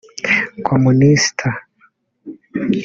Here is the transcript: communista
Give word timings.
communista 0.65 1.51